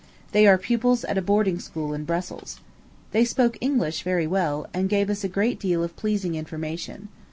They 0.31 0.47
are 0.47 0.57
pupils 0.57 1.03
at 1.05 1.19
a 1.19 1.21
boarding 1.21 1.59
school 1.59 1.93
in 1.93 2.05
Brussels. 2.05 2.59
They 3.11 3.23
spoke 3.23 3.59
English 3.61 4.01
very 4.01 4.25
well, 4.25 4.65
and 4.73 4.89
gave 4.89 5.11
us 5.11 5.23
a 5.23 5.27
great 5.29 5.59
deal 5.59 5.83
of 5.83 5.95
pleasing 5.95 6.33
information. 6.33 7.09